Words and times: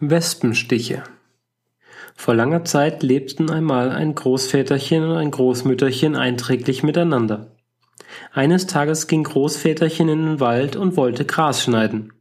Wespenstiche 0.00 1.02
Vor 2.14 2.36
langer 2.36 2.64
Zeit 2.64 3.02
lebten 3.02 3.50
einmal 3.50 3.90
ein 3.90 4.14
Großväterchen 4.14 5.02
und 5.02 5.16
ein 5.16 5.32
Großmütterchen 5.32 6.14
einträglich 6.14 6.84
miteinander. 6.84 7.56
Eines 8.32 8.68
Tages 8.68 9.08
ging 9.08 9.24
Großväterchen 9.24 10.08
in 10.08 10.24
den 10.24 10.38
Wald 10.38 10.76
und 10.76 10.96
wollte 10.96 11.24
Gras 11.24 11.64
schneiden. 11.64 12.12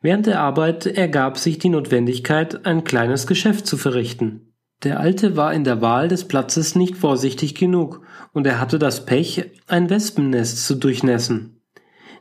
Während 0.00 0.26
der 0.26 0.40
Arbeit 0.40 0.86
ergab 0.86 1.38
sich 1.38 1.60
die 1.60 1.68
Notwendigkeit, 1.68 2.66
ein 2.66 2.82
kleines 2.82 3.28
Geschäft 3.28 3.68
zu 3.68 3.76
verrichten. 3.76 4.52
Der 4.82 4.98
Alte 4.98 5.36
war 5.36 5.54
in 5.54 5.62
der 5.62 5.80
Wahl 5.80 6.08
des 6.08 6.26
Platzes 6.26 6.74
nicht 6.74 6.96
vorsichtig 6.96 7.54
genug, 7.54 8.04
und 8.32 8.48
er 8.48 8.58
hatte 8.58 8.80
das 8.80 9.06
Pech, 9.06 9.52
ein 9.68 9.90
Wespennest 9.90 10.66
zu 10.66 10.74
durchnässen. 10.74 11.60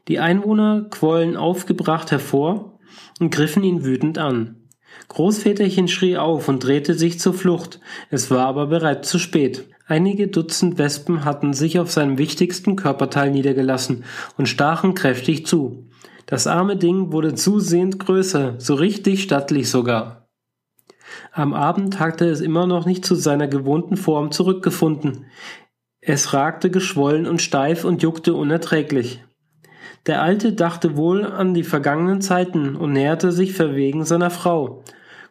Die 0.09 0.19
Einwohner 0.19 0.85
quollen 0.91 1.37
aufgebracht 1.37 2.11
hervor 2.11 2.77
und 3.19 3.31
griffen 3.31 3.63
ihn 3.63 3.83
wütend 3.83 4.19
an. 4.19 4.61
Großväterchen 5.07 5.87
schrie 5.87 6.17
auf 6.17 6.47
und 6.47 6.63
drehte 6.63 6.93
sich 6.93 7.19
zur 7.19 7.33
Flucht, 7.33 7.79
es 8.09 8.31
war 8.31 8.45
aber 8.47 8.67
bereits 8.67 9.09
zu 9.09 9.19
spät. 9.19 9.67
Einige 9.87 10.27
Dutzend 10.27 10.77
Wespen 10.79 11.25
hatten 11.25 11.53
sich 11.53 11.79
auf 11.79 11.91
seinem 11.91 12.17
wichtigsten 12.17 12.75
Körperteil 12.75 13.29
niedergelassen 13.29 14.03
und 14.37 14.49
stachen 14.49 14.95
kräftig 14.95 15.45
zu. 15.45 15.87
Das 16.25 16.47
arme 16.47 16.75
Ding 16.75 17.11
wurde 17.11 17.35
zusehends 17.35 17.99
größer, 17.99 18.55
so 18.57 18.73
richtig 18.73 19.21
stattlich 19.21 19.69
sogar. 19.69 20.27
Am 21.31 21.53
Abend 21.53 21.99
hatte 21.99 22.25
es 22.25 22.41
immer 22.41 22.65
noch 22.65 22.85
nicht 22.85 23.05
zu 23.05 23.13
seiner 23.13 23.47
gewohnten 23.47 23.95
Form 23.95 24.31
zurückgefunden. 24.31 25.25
Es 26.01 26.33
ragte 26.33 26.71
geschwollen 26.71 27.27
und 27.27 27.41
steif 27.41 27.83
und 27.83 28.01
juckte 28.01 28.33
unerträglich. 28.33 29.23
Der 30.07 30.21
Alte 30.21 30.53
dachte 30.53 30.95
wohl 30.97 31.25
an 31.25 31.53
die 31.53 31.63
vergangenen 31.63 32.21
Zeiten 32.21 32.75
und 32.75 32.93
näherte 32.93 33.31
sich 33.31 33.53
verwegen 33.53 34.05
seiner 34.05 34.29
Frau. 34.29 34.83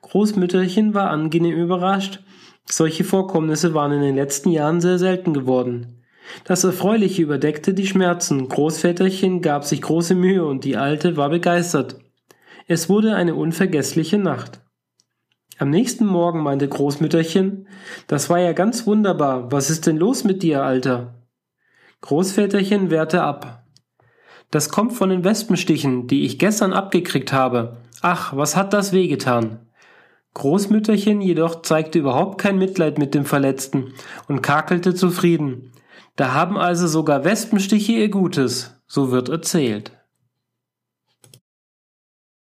Großmütterchen 0.03 0.95
war 0.95 1.11
angenehm 1.11 1.57
überrascht. 1.57 2.21
Solche 2.67 3.05
Vorkommnisse 3.05 3.73
waren 3.75 3.93
in 3.93 4.01
den 4.01 4.17
letzten 4.17 4.51
Jahren 4.51 4.81
sehr 4.81 4.99
selten 4.99 5.33
geworden. 5.33 6.03
Das 6.45 6.65
Erfreuliche 6.65 7.23
überdeckte 7.23 7.75
die 7.75 7.87
Schmerzen. 7.87 8.49
Großväterchen 8.49 9.43
gab 9.43 9.65
sich 9.65 9.83
große 9.83 10.15
Mühe 10.15 10.45
und 10.45 10.65
die 10.65 10.77
Alte 10.77 11.17
war 11.17 11.29
begeistert. 11.31 12.01
Es 12.67 12.89
wurde 12.89 13.15
eine 13.15 13.35
unvergessliche 13.35 14.19
Nacht. 14.19 14.61
Am 15.59 15.71
nächsten 15.71 16.07
Morgen 16.07 16.43
meinte 16.43 16.67
Großmütterchen, 16.67 17.69
das 18.09 18.29
war 18.29 18.41
ja 18.41 18.53
ganz 18.53 18.87
wunderbar. 18.87 19.53
Was 19.53 19.71
ist 19.71 19.87
denn 19.87 19.99
los 19.99 20.25
mit 20.25 20.43
dir, 20.43 20.65
Alter? 20.65 21.15
Großväterchen 22.01 22.91
wehrte 22.91 23.23
ab. 23.23 23.64
Das 24.55 24.69
kommt 24.69 24.93
von 24.93 25.11
den 25.11 25.25
Wespenstichen, 25.25 26.07
die 26.07 26.25
ich 26.25 26.39
gestern 26.39 26.73
abgekriegt 26.73 27.33
habe. 27.33 27.79
Ach, 28.03 28.37
was 28.37 28.55
hat 28.55 28.73
das 28.73 28.93
wehgetan? 28.93 29.67
Großmütterchen 30.35 31.21
jedoch 31.21 31.63
zeigte 31.63 31.99
überhaupt 31.99 32.41
kein 32.41 32.57
Mitleid 32.57 32.97
mit 32.97 33.17
dem 33.17 33.25
Verletzten 33.25 33.95
und 34.29 34.43
kakelte 34.43 34.95
zufrieden. 34.95 35.73
Da 36.15 36.35
haben 36.35 36.57
also 36.57 36.87
sogar 36.87 37.25
Wespenstiche 37.25 37.95
ihr 37.95 38.11
Gutes, 38.11 38.81
so 38.87 39.11
wird 39.11 39.29
erzählt. 39.29 39.91